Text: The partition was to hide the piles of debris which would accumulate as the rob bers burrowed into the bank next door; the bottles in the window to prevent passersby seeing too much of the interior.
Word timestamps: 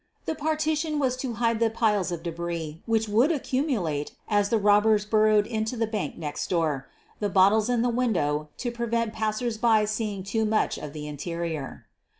The 0.25 0.33
partition 0.33 0.97
was 0.97 1.15
to 1.17 1.33
hide 1.35 1.59
the 1.59 1.69
piles 1.69 2.11
of 2.11 2.23
debris 2.23 2.81
which 2.87 3.07
would 3.07 3.31
accumulate 3.31 4.13
as 4.27 4.49
the 4.49 4.57
rob 4.57 4.81
bers 4.81 5.05
burrowed 5.05 5.45
into 5.45 5.77
the 5.77 5.85
bank 5.85 6.17
next 6.17 6.49
door; 6.49 6.89
the 7.19 7.29
bottles 7.29 7.69
in 7.69 7.83
the 7.83 7.89
window 7.89 8.49
to 8.57 8.71
prevent 8.71 9.13
passersby 9.13 9.85
seeing 9.85 10.23
too 10.23 10.43
much 10.43 10.79
of 10.79 10.93
the 10.93 11.05
interior. 11.07 11.85